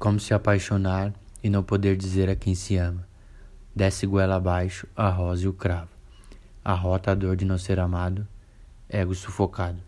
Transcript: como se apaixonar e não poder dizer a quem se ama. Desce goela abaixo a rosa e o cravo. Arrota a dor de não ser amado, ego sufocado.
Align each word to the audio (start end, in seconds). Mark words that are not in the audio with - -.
como 0.00 0.18
se 0.18 0.32
apaixonar 0.32 1.12
e 1.44 1.50
não 1.50 1.62
poder 1.62 1.94
dizer 1.94 2.30
a 2.30 2.34
quem 2.34 2.54
se 2.54 2.74
ama. 2.78 3.06
Desce 3.76 4.06
goela 4.06 4.36
abaixo 4.36 4.88
a 4.96 5.10
rosa 5.10 5.44
e 5.44 5.48
o 5.48 5.52
cravo. 5.52 5.90
Arrota 6.64 7.10
a 7.10 7.14
dor 7.14 7.36
de 7.36 7.44
não 7.44 7.58
ser 7.58 7.78
amado, 7.78 8.26
ego 8.88 9.14
sufocado. 9.14 9.80